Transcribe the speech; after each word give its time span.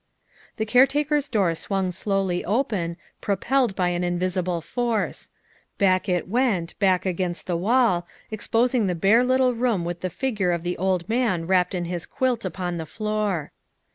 The 0.57 0.65
caretaker's 0.65 1.29
door 1.29 1.53
swung 1.53 1.91
slowly 1.91 2.43
open, 2.43 2.97
propelled 3.21 3.75
by 3.75 3.89
an 3.89 4.03
invisible 4.03 4.59
force. 4.59 5.29
Back 5.77 6.09
it 6.09 6.27
went, 6.27 6.73
back 6.79 7.05
against 7.05 7.45
the 7.45 7.55
wall, 7.55 8.07
exposing 8.31 8.87
the 8.87 8.95
bare 8.95 9.23
little 9.23 9.53
room 9.53 9.85
with 9.85 10.01
the 10.01 10.09
figure 10.09 10.53
of 10.53 10.63
the 10.63 10.75
old 10.79 11.07
man 11.07 11.45
wrapped 11.45 11.75
in 11.75 11.85
his 11.85 12.07
quilt 12.07 12.43
upon 12.43 12.77
the 12.77 12.87
floor. 12.87 13.51